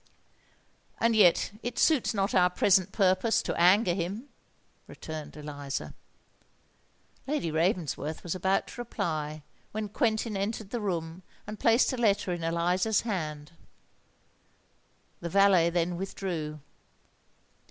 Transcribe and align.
"And 0.99 1.15
yet 1.15 1.51
it 1.61 1.77
suits 1.77 2.11
not 2.11 2.33
our 2.33 2.49
present 2.49 2.91
purpose 2.91 3.43
to 3.43 3.53
anger 3.53 3.93
him," 3.93 4.29
returned 4.87 5.37
Eliza. 5.37 5.93
Lady 7.27 7.51
Ravensworth 7.51 8.23
was 8.23 8.33
about 8.33 8.65
to 8.69 8.81
reply, 8.81 9.43
when 9.73 9.89
Quentin 9.89 10.35
entered 10.35 10.71
the 10.71 10.81
room 10.81 11.21
and 11.45 11.59
placed 11.59 11.93
a 11.93 11.97
letter 11.97 12.33
in 12.33 12.43
Eliza's 12.43 13.01
hands. 13.01 13.51
The 15.19 15.29
valet 15.29 15.69
then 15.69 15.97
withdrew. 15.97 16.59